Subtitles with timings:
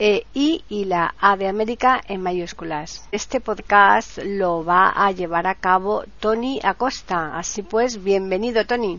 [0.00, 3.06] e I y la A de América en mayúsculas.
[3.12, 7.38] Este podcast lo va a llevar a cabo Tony Acosta.
[7.38, 8.98] Así pues, bienvenido Tony.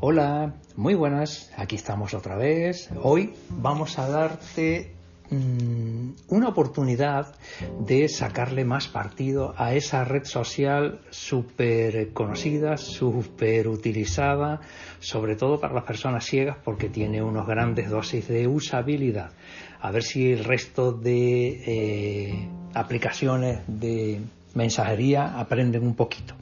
[0.00, 2.90] Hola, muy buenas, aquí estamos otra vez.
[3.02, 4.97] Hoy vamos a darte
[5.30, 7.34] Mm, una oportunidad
[7.80, 14.60] de sacarle más partido a esa red social súper conocida, súper utilizada,
[15.00, 19.32] sobre todo para las personas ciegas porque tiene unos grandes dosis de usabilidad.
[19.80, 24.20] A ver si el resto de eh, aplicaciones de
[24.54, 26.34] mensajería aprenden un poquito.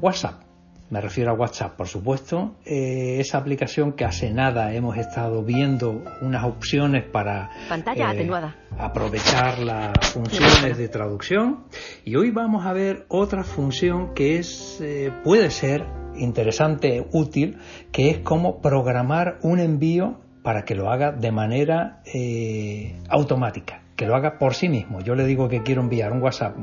[0.00, 0.47] WhatsApp
[0.90, 2.56] me refiero a WhatsApp, por supuesto.
[2.64, 8.30] Eh, esa aplicación que hace nada hemos estado viendo unas opciones para Pantalla eh,
[8.78, 11.64] aprovechar las funciones de traducción.
[12.04, 15.84] Y hoy vamos a ver otra función que es, eh, puede ser
[16.16, 17.58] interesante, útil,
[17.92, 22.02] que es cómo programar un envío para que lo haga de manera
[23.08, 25.00] automática que lo haga por sí mismo.
[25.00, 26.54] Yo le digo que quiero enviar un WhatsApp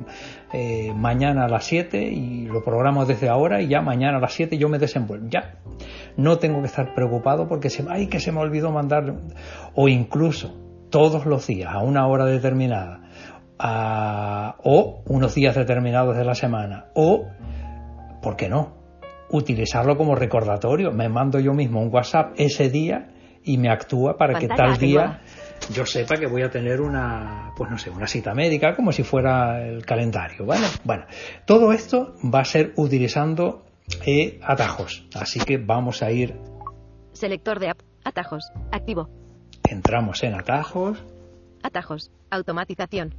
[0.53, 4.33] eh, mañana a las 7 y lo programo desde ahora y ya mañana a las
[4.33, 5.27] 7 yo me desenvuelvo.
[5.29, 5.59] Ya.
[6.15, 9.15] No tengo que estar preocupado porque se, ay, que se me olvidó mandar
[9.75, 10.55] o incluso
[10.89, 13.01] todos los días a una hora determinada
[13.59, 17.25] o unos días determinados de la semana o,
[18.21, 18.77] ¿por qué no?
[19.29, 20.93] Utilizarlo como recordatorio.
[20.93, 23.09] Me mando yo mismo un WhatsApp ese día
[23.43, 25.19] y me actúa para que tal día
[25.73, 29.03] yo sepa que voy a tener una, pues no sé, una cita médica, como si
[29.03, 30.67] fuera el calendario, ¿vale?
[30.83, 31.05] Bueno,
[31.45, 33.65] todo esto va a ser utilizando
[34.05, 36.35] eh, atajos, así que vamos a ir.
[37.13, 37.73] Selector de
[38.03, 39.09] atajos, activo.
[39.69, 41.03] Entramos en atajos.
[41.63, 43.15] Atajos, automatización.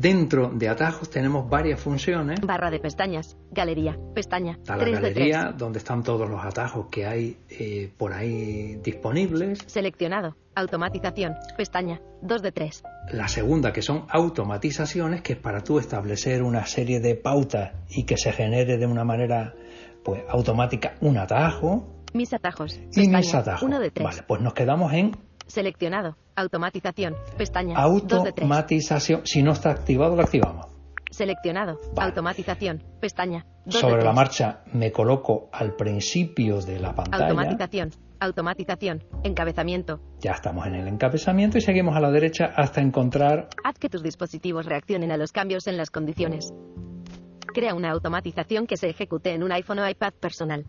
[0.00, 2.40] Dentro de atajos tenemos varias funciones.
[2.40, 4.52] Barra de pestañas, galería, pestaña.
[4.52, 9.58] Está la galería donde están todos los atajos que hay eh, por ahí disponibles.
[9.66, 12.82] Seleccionado, automatización, pestaña, 2 de 3.
[13.10, 18.04] La segunda que son automatizaciones, que es para tú establecer una serie de pautas y
[18.04, 19.56] que se genere de una manera
[20.04, 22.04] pues automática un atajo.
[22.14, 22.78] Mis atajos.
[22.94, 23.64] y mis atajos.
[23.64, 24.04] 1 de 3.
[24.04, 25.16] Vale, pues nos quedamos en
[25.48, 26.16] Seleccionado.
[26.36, 27.16] Automatización.
[27.36, 27.76] Pestaña.
[27.76, 29.22] Automatización.
[29.24, 30.66] Si no está activado, lo activamos.
[31.10, 31.78] Seleccionado.
[31.96, 32.84] Automatización.
[33.00, 33.46] Pestaña.
[33.66, 37.24] Sobre la marcha me coloco al principio de la pantalla.
[37.24, 37.90] Automatización.
[38.20, 39.04] Automatización.
[39.24, 40.00] Encabezamiento.
[40.20, 43.48] Ya estamos en el encabezamiento y seguimos a la derecha hasta encontrar.
[43.64, 46.52] Haz que tus dispositivos reaccionen a los cambios en las condiciones.
[47.54, 50.66] Crea una automatización que se ejecute en un iPhone o iPad personal.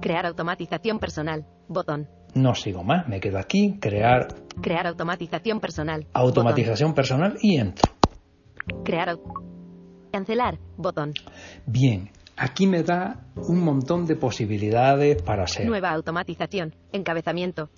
[0.00, 1.46] Crear automatización personal.
[1.68, 2.08] Botón.
[2.36, 4.28] No sigo más, me quedo aquí, crear.
[4.60, 6.06] Crear automatización personal.
[6.12, 7.90] Automatización personal y entro.
[8.84, 9.16] Crear.
[10.12, 10.58] Cancelar.
[10.76, 11.14] Botón.
[11.64, 15.66] Bien, aquí me da un montón de posibilidades para hacer.
[15.66, 16.74] Nueva automatización.
[16.92, 17.70] Encabezamiento.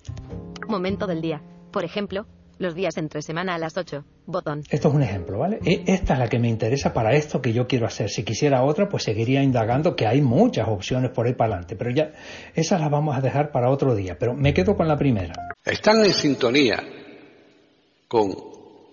[0.67, 1.41] Momento del día.
[1.71, 2.25] Por ejemplo,
[2.59, 4.03] los días entre semana a las 8.
[4.27, 4.63] Botón.
[4.69, 5.59] Esto es un ejemplo, ¿vale?
[5.65, 8.09] E, esta es la que me interesa para esto que yo quiero hacer.
[8.09, 11.75] Si quisiera otra, pues seguiría indagando que hay muchas opciones por ahí para adelante.
[11.75, 12.11] Pero ya,
[12.53, 14.17] esas las vamos a dejar para otro día.
[14.19, 15.33] Pero me quedo con la primera.
[15.65, 16.83] Están en sintonía
[18.07, 18.35] con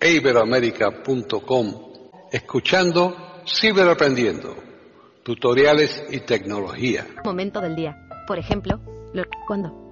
[0.00, 1.74] iberoamerica.com
[2.30, 4.56] escuchando Ciberaprendiendo,
[5.22, 7.06] tutoriales y tecnología.
[7.24, 8.08] Momento del día.
[8.26, 8.80] Por ejemplo,
[9.46, 9.85] ¿cuándo?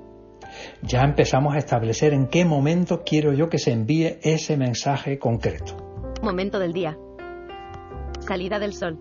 [0.83, 5.77] Ya empezamos a establecer en qué momento quiero yo que se envíe ese mensaje concreto.
[6.23, 6.97] Momento del día.
[8.21, 8.99] Salida del sol.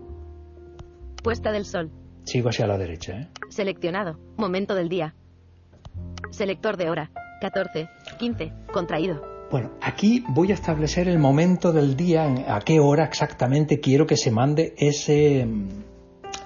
[1.23, 1.91] Puesta del sol.
[2.23, 3.13] Sigo hacia la derecha.
[3.13, 3.27] ¿eh?
[3.50, 4.19] Seleccionado.
[4.38, 5.15] Momento del día.
[6.31, 7.11] Selector de hora.
[7.41, 9.21] 14, 15, contraído.
[9.51, 14.17] Bueno, aquí voy a establecer el momento del día, a qué hora exactamente quiero que
[14.17, 15.45] se mande ese,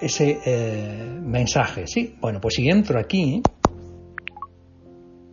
[0.01, 1.87] ese eh, mensaje.
[1.87, 3.41] Sí, bueno, pues si entro aquí,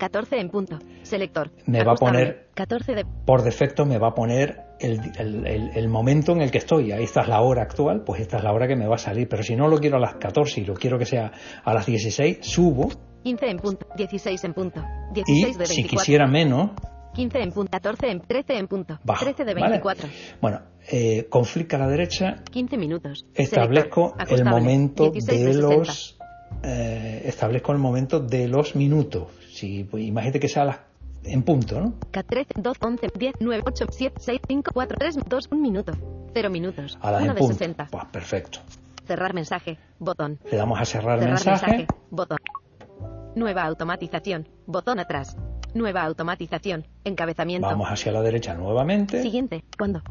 [0.04, 0.78] 14 en punto.
[1.02, 1.50] Selector.
[1.66, 3.06] Me va a poner- 14 de.
[3.24, 6.92] Por defecto me va a poner el, el- el- el momento en el que estoy.
[6.92, 8.98] Ahí esta es la hora actual, pues esta es la hora que me va a
[8.98, 9.28] salir.
[9.30, 11.32] Pero si no lo quiero a las 14 y lo quiero que sea
[11.64, 12.90] a las 16, subo
[13.22, 13.86] 15 en punto.
[13.96, 14.80] 16 en punto.
[15.10, 15.74] y 16 de 24.
[15.74, 16.72] si quisiera menos,
[17.14, 17.70] 15 en punto.
[17.70, 18.20] 14 en.
[18.20, 18.98] 13 en punto.
[19.04, 19.24] bajo.
[19.24, 19.66] 13 de ¿vale?
[19.80, 20.08] 24.
[20.42, 20.60] Bueno,
[20.92, 23.24] eh, con flick a la derecha 15 minutos.
[23.34, 24.38] establezco Selector.
[24.38, 25.76] el momento 16 de 60.
[25.78, 26.18] los
[26.62, 29.28] eh, establezco el momento de los minutos.
[29.52, 30.78] Si pues, imagínate que sea a las-
[31.24, 31.94] en punto, ¿no?
[32.10, 35.92] 13, 2, 11, 10, 9, 8, 7, 6, 5, 4, 3, 2, 1 minuto.
[36.34, 36.98] 0 minutos.
[37.00, 37.54] A las 1 en de punto.
[37.54, 37.88] 60.
[37.90, 38.58] Pues perfecto.
[39.06, 39.78] Cerrar mensaje.
[39.98, 40.38] Botón.
[40.50, 41.66] Le damos a cerrar, Cerrar mensaje.
[41.70, 41.86] mensaje.
[42.10, 42.38] Botón.
[43.36, 44.48] Nueva automatización.
[44.66, 45.36] Botón atrás.
[45.74, 46.86] Nueva automatización.
[47.04, 47.66] Encabezamiento.
[47.66, 49.22] Vamos hacia la derecha nuevamente.
[49.22, 49.64] Siguiente.
[49.78, 50.02] ¿Cuándo?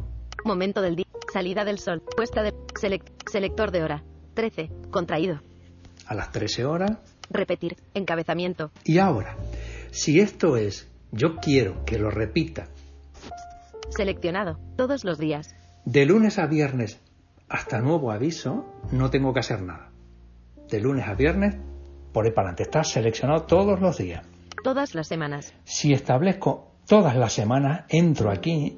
[0.46, 1.06] Momento del día.
[1.32, 2.04] Salida del sol.
[2.16, 2.54] Puesta de.
[2.80, 4.04] selec- selector de hora.
[4.34, 4.70] 13.
[4.92, 5.40] Contraído.
[6.08, 6.92] A las 13 horas.
[7.30, 7.78] Repetir.
[7.94, 8.72] Encabezamiento.
[8.84, 9.38] Y ahora,
[9.92, 12.68] si esto es, yo quiero que lo repita
[13.90, 14.58] Seleccionado.
[14.76, 15.56] Todos los días.
[15.86, 17.00] de lunes a viernes
[17.50, 19.92] hasta nuevo aviso, no tengo que hacer nada.
[20.70, 21.56] De lunes a viernes,
[22.12, 24.26] por ahí para adelante, está seleccionado todos los días.
[24.64, 25.54] Todas las semanas.
[25.64, 28.76] Si establezco todas las semanas, entro aquí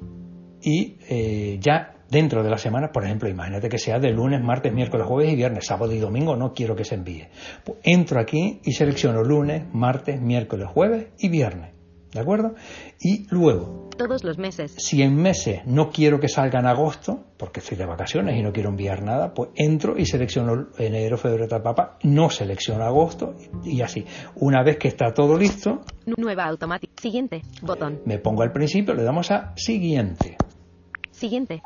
[0.60, 4.72] y eh, ya dentro de la semana, por ejemplo, imagínate que sea de lunes, martes,
[4.72, 7.28] miércoles, jueves y viernes, sábado y domingo, no quiero que se envíe.
[7.64, 11.72] Pues entro aquí y selecciono lunes, martes, miércoles, jueves y viernes.
[12.12, 12.54] ¿De acuerdo?
[12.98, 14.72] Y luego, Todos los meses.
[14.78, 18.52] si en meses no quiero que salga en agosto, porque estoy de vacaciones y no
[18.54, 23.82] quiero enviar nada, pues entro y selecciono enero, febrero, tal, papá, no selecciono agosto y
[23.82, 24.06] así.
[24.36, 26.94] Una vez que está todo listo, Nu- Nueva automática.
[27.02, 27.42] Siguiente.
[27.60, 28.00] Botón.
[28.06, 30.38] me pongo al principio, le damos a siguiente.
[31.10, 31.60] Siguiente.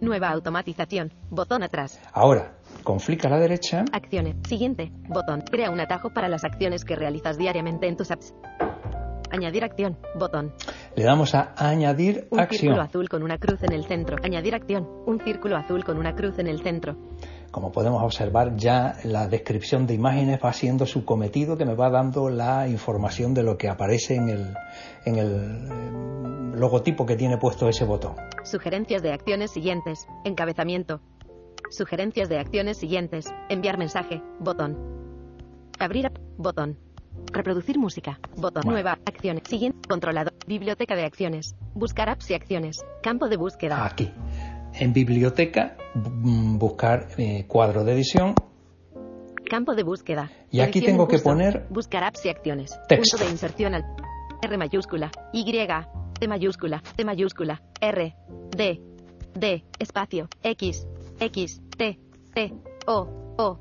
[0.00, 1.12] Nueva automatización.
[1.30, 2.00] Botón atrás.
[2.12, 4.36] Ahora, con flick a la derecha, Acciones.
[4.46, 4.92] Siguiente.
[5.08, 5.40] Botón.
[5.50, 8.34] Crea un atajo para las acciones que realizas diariamente en tus apps.
[9.30, 9.98] Añadir acción.
[10.18, 10.52] Botón.
[10.94, 12.80] le damos a añadir Un círculo acción.
[12.80, 14.16] azul con una cruz en el centro.
[14.22, 14.86] Añadir acción.
[15.06, 16.96] Un círculo azul con una cruz en el centro.
[17.56, 21.88] Como podemos observar, ya la descripción de imágenes va siendo su cometido que me va
[21.88, 24.54] dando la información de lo que aparece en el,
[25.06, 28.14] en el eh, logotipo que tiene puesto ese botón.
[28.44, 30.06] Sugerencias de acciones siguientes.
[30.26, 31.00] Encabezamiento.
[31.70, 33.32] Sugerencias de acciones siguientes.
[33.48, 34.20] Enviar mensaje.
[34.38, 34.76] Botón.
[35.78, 36.18] Abrir app.
[36.36, 36.76] Botón.
[37.32, 38.20] Reproducir música.
[38.36, 38.64] Botón.
[38.66, 38.72] Bueno.
[38.72, 38.98] Nueva.
[39.06, 39.44] Acciones.
[39.48, 39.78] Siguiente.
[39.88, 40.34] Controlador.
[40.46, 41.56] Biblioteca de acciones.
[41.74, 42.84] Buscar apps y acciones.
[43.02, 43.82] Campo de búsqueda.
[43.82, 44.12] Aquí.
[44.78, 48.34] En biblioteca, mm, buscar eh, cuadro de edición.
[49.48, 50.30] Campo de búsqueda.
[50.50, 52.78] Y aquí tengo que poner Buscar apps y acciones.
[52.88, 53.16] texto.
[53.16, 53.84] Punto de inserción al
[54.42, 55.10] R mayúscula.
[55.32, 55.44] Y.
[56.18, 56.82] T mayúscula.
[56.94, 57.62] T mayúscula.
[57.80, 58.14] R.
[58.50, 58.80] D.
[59.34, 59.64] D.
[59.78, 60.28] Espacio.
[60.42, 60.86] X.
[61.20, 61.62] X.
[61.76, 61.98] T.
[62.34, 62.54] T.
[62.86, 63.08] O.
[63.38, 63.58] O.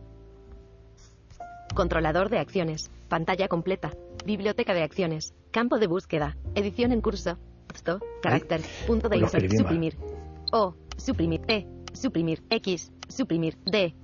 [1.75, 2.91] Controlador de acciones.
[3.07, 3.91] Pantalla completa.
[4.25, 5.33] Biblioteca de acciones.
[5.51, 6.35] Campo de búsqueda.
[6.55, 7.37] Edición en curso.
[7.67, 7.99] Texto.
[8.21, 8.61] Carácter.
[8.87, 9.63] Punto de inserción.
[9.63, 10.24] mal.
[10.51, 10.73] O.
[10.97, 11.41] Suprimir.
[11.47, 11.65] E.
[11.93, 12.43] Suprimir.
[12.49, 12.91] X.
[13.09, 13.57] Suprimir.
[13.65, 13.95] D.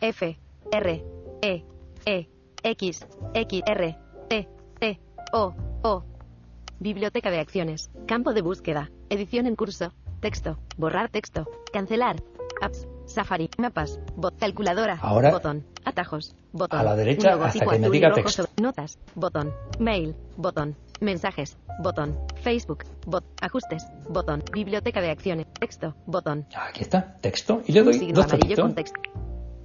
[0.00, 0.38] F.
[0.72, 1.04] R.
[1.42, 1.64] E.
[2.06, 2.28] E.
[2.62, 3.06] X.
[3.34, 3.62] X.
[3.66, 3.98] R.
[4.28, 4.48] T.
[4.80, 5.00] T.
[5.32, 5.54] O.
[5.82, 6.02] O.
[6.78, 7.90] Biblioteca de acciones.
[8.06, 8.90] Campo de búsqueda.
[9.08, 9.92] Edición en curso.
[10.20, 10.58] Texto.
[10.76, 11.46] Borrar texto.
[11.72, 12.16] Cancelar.
[12.60, 12.86] Apps.
[13.06, 13.48] Safari.
[13.58, 14.00] Mapas.
[14.16, 14.36] Bot.
[14.38, 14.98] Calculadora.
[15.00, 15.64] Ahora- Botón.
[15.84, 16.34] Atajos.
[16.52, 16.80] Botón.
[16.80, 18.42] A la derecha hasta que me diga texto.
[18.44, 18.98] sobre- Notas.
[19.14, 19.52] Botón.
[19.78, 20.16] Mail.
[20.36, 20.74] Botón.
[21.00, 21.58] Mensajes.
[21.82, 22.18] Botón.
[22.42, 22.84] Facebook.
[23.06, 23.24] Bot.
[23.40, 23.86] Ajustes.
[24.08, 24.42] Botón.
[24.52, 25.46] Biblioteca de acciones.
[25.58, 25.94] Texto.
[26.06, 26.46] Botón.
[26.56, 27.60] Aquí está, texto.
[27.66, 29.00] Y le doy signo dos amarillo con texto.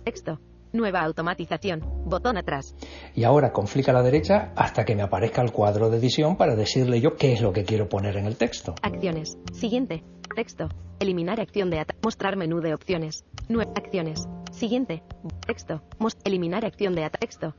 [0.03, 0.39] Texto.
[0.73, 1.81] Nueva automatización.
[2.05, 2.75] Botón atrás.
[3.13, 6.37] Y ahora con flick a la derecha hasta que me aparezca el cuadro de edición
[6.37, 8.75] para decirle yo qué es lo que quiero poner en el texto.
[8.81, 9.37] Acciones.
[9.53, 10.03] Siguiente.
[10.35, 10.69] Texto.
[10.99, 11.95] Eliminar acción de ata.
[12.03, 13.25] Mostrar menú de opciones.
[13.49, 14.27] Nueve acciones.
[14.51, 15.03] Siguiente.
[15.45, 15.81] Texto.
[16.23, 17.17] Eliminar acción de ata.
[17.19, 17.53] Texto.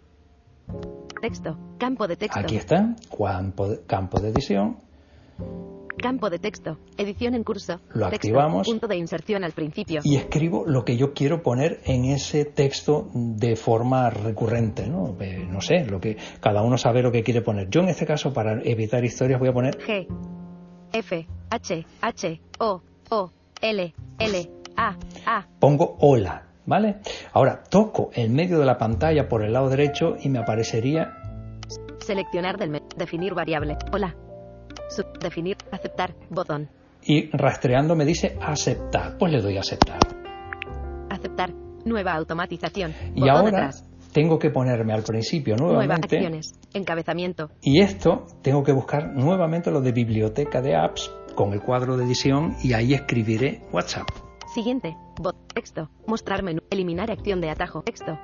[1.21, 1.57] Texto.
[1.79, 2.41] Campo de texto.
[2.41, 4.79] Aquí está, campo de, campo de edición.
[5.99, 6.79] Campo de texto.
[6.97, 7.75] Edición en curso.
[7.95, 8.17] Lo Texto.
[8.17, 8.67] activamos.
[8.67, 10.01] Punto de inserción al principio.
[10.03, 15.17] y escribo lo que yo quiero poner en ese texto de forma recurrente, ¿no?
[15.21, 17.69] Eh, no sé, lo que cada uno sabe lo que quiere poner.
[17.69, 20.07] Yo en este caso para evitar historias voy a poner G.
[20.93, 21.27] F.
[21.51, 21.87] H.
[22.01, 22.41] H.
[22.59, 22.83] O.
[23.11, 23.31] O.
[23.61, 23.95] L.
[24.19, 24.51] L.
[24.77, 24.97] A.
[25.27, 25.47] A.
[25.61, 26.97] pongo hola, ¿vale?
[27.33, 31.19] Ahora toco el medio de la pantalla por el lado derecho y me aparecería
[32.01, 32.87] Seleccionar del menú.
[32.97, 33.77] Definir variable.
[33.93, 34.15] Hola.
[34.89, 35.57] Sub- definir.
[35.71, 36.15] Aceptar.
[36.31, 36.69] Botón.
[37.05, 39.99] y rastreando me dice aceptar, pues le doy a aceptar.
[41.11, 41.53] Aceptar.
[41.85, 42.93] Nueva automatización.
[43.15, 43.71] Y ahora
[44.13, 46.53] tengo que ponerme al principio Nueva nuevamente acciones.
[46.75, 47.51] Encabezamiento.
[47.63, 52.05] y esto tengo que buscar nuevamente lo de biblioteca de apps con el cuadro de
[52.05, 54.07] edición y ahí escribiré WhatsApp.
[54.55, 54.97] Siguiente.
[55.21, 55.37] Bot.
[55.55, 55.89] Texto.
[56.07, 56.61] Mostrar menú.
[56.71, 57.83] Eliminar acción de atajo.
[57.83, 58.19] Texto.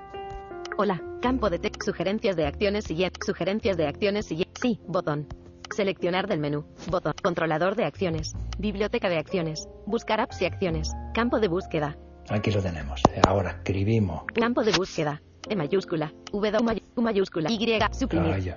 [0.76, 2.84] Hola, campo de texto, sugerencias de acciones.
[2.84, 4.26] Siguientes, sugerencias de acciones.
[4.26, 5.26] Siguientes, sí, botón.
[5.74, 11.38] Seleccionar del menú, botón, controlador de acciones, biblioteca de acciones, buscar apps y acciones, campo
[11.40, 11.96] de búsqueda,
[12.30, 13.02] Aquí lo tenemos.
[13.26, 14.22] Ahora escribimos.
[14.34, 18.54] campo de búsqueda, E mayúscula, W may- mayúscula, Y, suprimir.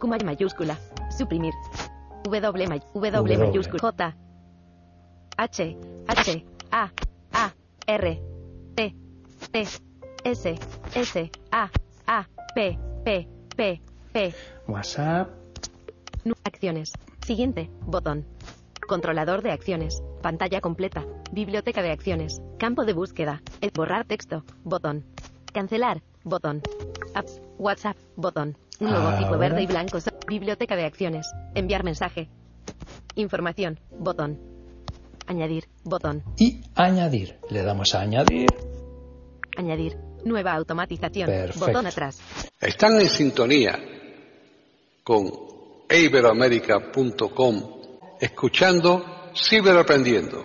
[0.00, 0.78] Q may- mayúscula,
[1.10, 1.52] suprimir,
[2.22, 3.38] W, may- w, W.
[3.48, 4.16] mayúscula, J,
[5.36, 6.44] H, H,
[6.76, 6.90] A,
[7.32, 7.54] A,
[7.86, 8.20] R,
[8.74, 8.96] T,
[9.52, 9.60] T,
[10.24, 10.58] S,
[10.92, 11.70] S, A,
[12.04, 13.80] A, P, P, P,
[14.12, 14.34] P,
[14.66, 15.30] WhatsApp.
[16.42, 16.92] Acciones.
[17.24, 17.70] Siguiente.
[17.82, 18.26] Botón.
[18.88, 20.02] Controlador de acciones.
[20.20, 21.04] Pantalla completa.
[21.30, 22.42] Biblioteca de acciones.
[22.58, 23.40] Campo de búsqueda.
[23.60, 24.42] El borrar texto.
[24.64, 25.04] Botón.
[25.52, 26.02] Cancelar.
[26.24, 26.60] Botón.
[27.14, 27.40] Apps.
[27.56, 27.96] WhatsApp.
[28.16, 28.56] Botón.
[28.80, 29.38] Un logotipo Ahora.
[29.38, 29.98] verde y blanco.
[30.26, 31.30] Biblioteca de acciones.
[31.54, 32.28] Enviar mensaje.
[33.14, 33.78] Información.
[33.96, 34.53] Botón.
[35.26, 35.64] Añadir.
[35.84, 36.22] Botón.
[36.38, 37.38] Y añadir.
[37.50, 38.48] Le damos a añadir.
[39.56, 39.96] Añadir.
[40.24, 41.26] Nueva automatización.
[41.26, 41.66] Perfecto.
[41.66, 42.18] Botón atrás.
[42.60, 43.78] Están en sintonía
[45.02, 45.30] con
[45.90, 47.62] iberoamérica.com
[48.20, 49.04] escuchando
[49.36, 50.44] Ciberaprendiendo,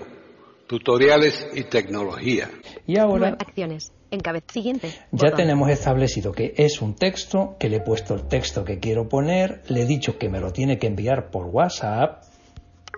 [0.68, 2.50] tutoriales y tecnología.
[2.88, 3.92] Y ahora Nueva acciones.
[4.12, 4.44] Encabez.
[4.52, 4.90] Siguiente.
[5.12, 5.36] ya Botón.
[5.36, 9.62] tenemos establecido que es un texto, que le he puesto el texto que quiero poner,
[9.68, 12.24] le he dicho que me lo tiene que enviar por WhatsApp.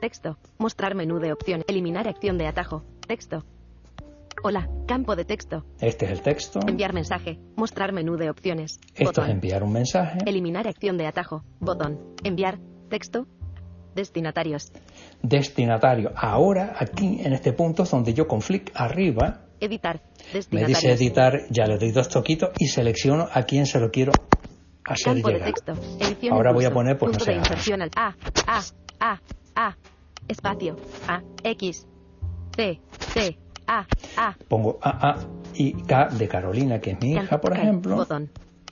[0.01, 0.35] Texto.
[0.57, 1.63] Mostrar menú de opción.
[1.67, 2.83] Eliminar acción de atajo.
[3.07, 3.45] Texto.
[4.43, 4.67] Hola.
[4.87, 5.63] Campo de texto.
[5.79, 6.59] Este es el texto.
[6.67, 7.37] Enviar mensaje.
[7.55, 8.79] Mostrar menú de opciones.
[8.95, 9.25] Esto Botón.
[9.25, 10.17] es enviar un mensaje.
[10.25, 11.43] Eliminar acción de atajo.
[11.59, 11.99] Botón.
[12.23, 12.57] Enviar.
[12.89, 13.27] Texto.
[13.93, 14.71] Destinatarios.
[15.21, 16.11] Destinatario.
[16.15, 20.01] Ahora, aquí, en este punto, es donde yo con flick arriba, Editar.
[20.49, 24.11] me dice editar, ya le doy dos toquitos y selecciono a quién se lo quiero
[24.83, 25.53] hacer Campo de llegar.
[25.53, 25.73] texto.
[26.31, 28.15] Ahora voy a poner, pues, no sé, de inserción al A.
[28.47, 28.61] A.
[28.99, 29.19] A.
[29.55, 29.75] A.
[30.31, 30.77] Espacio.
[31.07, 31.21] A.
[31.43, 31.85] X.
[32.55, 32.79] C.
[32.99, 33.37] C.
[33.67, 33.85] A.
[34.17, 34.35] A.
[34.47, 35.17] Pongo AA
[35.53, 37.97] y K de Carolina, que es mi hija, por ejemplo.
[37.97, 38.29] Botón.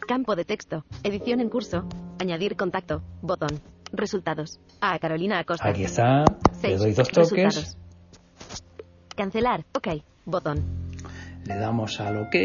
[0.08, 0.86] Campo de texto.
[1.04, 1.84] Edición en curso.
[2.20, 3.02] Añadir contacto.
[3.22, 3.60] Botón.
[3.92, 4.60] Resultados.
[4.80, 5.68] A Carolina Acosta.
[5.68, 6.24] Aquí está.
[6.64, 7.32] Le doy dos toques.
[7.32, 7.78] Resultados.
[9.16, 9.66] Cancelar.
[9.76, 10.02] Ok.
[10.26, 10.64] Botón.
[11.46, 12.36] Le damos al OK.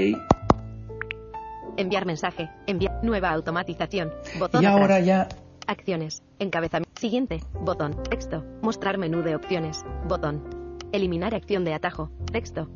[1.76, 2.50] Enviar mensaje.
[2.66, 2.98] Enviar.
[3.04, 4.12] Nueva automatización.
[4.40, 4.62] Botón.
[4.62, 4.80] Y atrás.
[4.80, 5.28] ahora ya
[5.66, 6.22] Acciones.
[6.38, 6.83] Encabezamiento.
[7.04, 7.40] Siguiente.
[7.60, 8.02] Botón.
[8.08, 8.42] Texto.
[8.62, 9.84] Mostrar menú de opciones.
[10.08, 10.78] Botón.
[10.90, 12.08] Eliminar acción de atajo.
[12.32, 12.66] Texto.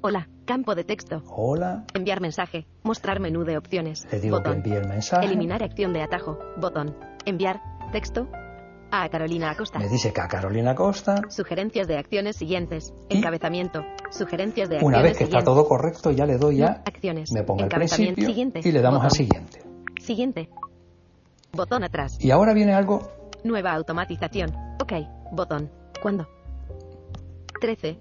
[0.00, 0.28] Hola.
[0.44, 1.24] Campo de texto.
[1.26, 1.86] Hola.
[1.92, 2.68] Enviar mensaje.
[2.84, 4.06] Mostrar menú de opciones.
[4.12, 4.62] Le digo Botón.
[4.62, 5.26] que envíe el mensaje.
[5.26, 6.38] Eliminar acción de atajo.
[6.60, 6.94] Botón.
[7.24, 7.60] Enviar.
[7.90, 8.28] Texto.
[8.92, 9.80] A Carolina Acosta.
[9.80, 11.20] Me dice que a Carolina Costa.
[11.28, 12.94] Sugerencias de acciones siguientes.
[13.08, 13.80] Y- Encabezamiento.
[14.12, 16.80] Sugerencias de acciones Una vez que está todo correcto, ya le doy ya.
[16.86, 17.32] acciones.
[17.32, 18.68] Me pongo Encabezamiento principio siguiente.
[18.68, 19.64] y le damos a siguiente.
[20.00, 20.48] Siguiente.
[21.52, 22.18] Botón atrás.
[22.20, 24.50] Y ahora viene algo Nueva automatización.
[24.80, 24.92] Ok.
[25.32, 25.70] Botón.
[26.02, 26.26] ¿Cuándo?
[27.60, 27.98] 13.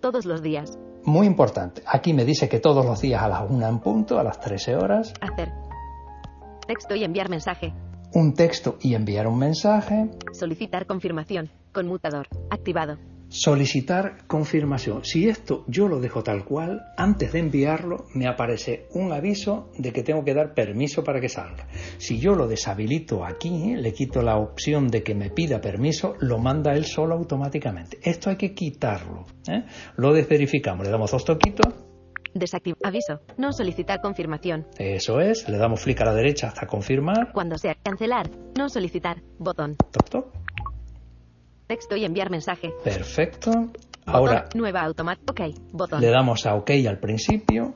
[0.00, 0.78] Todos los días.
[1.04, 1.82] muy importante.
[1.86, 4.76] Aquí me dice que todos los días a las 1 en punto, a las 13
[4.76, 5.50] horas, Hacer.
[6.66, 7.72] Texto y enviar mensaje.
[8.12, 10.10] un texto y enviar un mensaje.
[10.32, 11.50] Solicitar confirmación.
[11.72, 12.26] Conmutador.
[12.50, 12.98] Activado.
[13.30, 15.04] Solicitar confirmación.
[15.04, 19.92] Si esto yo lo dejo tal cual, antes de enviarlo me aparece un aviso de
[19.92, 21.68] que tengo que dar permiso para que salga.
[21.98, 26.38] Si yo lo deshabilito aquí, le quito la opción de que me pida permiso, lo
[26.38, 27.98] manda él solo automáticamente.
[28.02, 29.26] Esto hay que quitarlo.
[29.46, 29.64] ¿eh?
[29.96, 31.74] Lo desverificamos, le damos dos toquitos.
[32.32, 32.78] Desactivar.
[32.84, 33.20] Aviso.
[33.36, 34.66] No solicitar confirmación.
[34.78, 37.32] Eso es, le damos flick a la derecha hasta confirmar.
[37.32, 37.74] Cuando sea.
[37.82, 38.30] Cancelar.
[38.56, 39.22] No solicitar.
[39.38, 39.76] Botón.
[39.76, 40.37] Toc, toc.
[41.68, 42.72] Texto y enviar mensaje.
[42.82, 43.50] Perfecto.
[43.50, 43.72] Botón.
[44.06, 45.30] Ahora Nueva automática.
[45.30, 45.54] Ok.
[45.72, 46.00] Botón.
[46.00, 47.74] le damos a OK al principio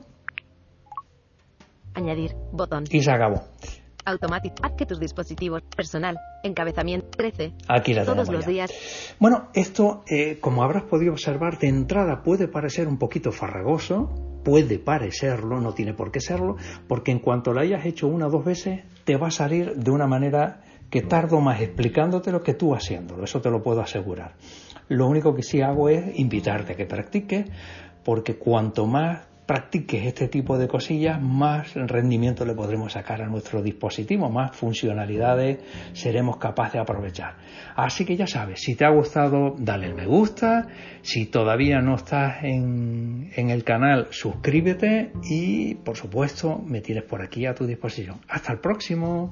[1.93, 2.35] Añadir.
[2.51, 2.85] Botón.
[2.89, 3.43] y se acabó.
[4.05, 4.55] Automático.
[4.63, 5.61] Haz que tus dispositivos.
[5.75, 6.17] Personal.
[6.43, 7.07] Encabezamiento.
[7.15, 7.53] 13.
[7.69, 8.51] Aquí la Todos tenemos los ya.
[8.51, 9.15] días.
[9.19, 14.09] Bueno, esto, eh, como habrás podido observar, de entrada puede parecer un poquito farragoso,
[14.43, 16.57] puede parecerlo, no tiene por qué serlo,
[16.89, 19.91] porque en cuanto lo hayas hecho una o dos veces, te va a salir de
[19.91, 20.62] una manera
[20.93, 24.33] que tardo más explicándote lo que tú haciéndolo, eso te lo puedo asegurar.
[24.89, 27.47] Lo único que sí hago es invitarte a que practiques,
[28.05, 33.63] porque cuanto más practiques este tipo de cosillas, más rendimiento le podremos sacar a nuestro
[33.63, 35.61] dispositivo, más funcionalidades
[35.93, 37.37] seremos capaces de aprovechar.
[37.75, 40.67] Así que ya sabes, si te ha gustado, dale el me gusta,
[41.01, 47.23] si todavía no estás en, en el canal, suscríbete y por supuesto me tienes por
[47.23, 48.19] aquí a tu disposición.
[48.27, 49.31] Hasta el próximo.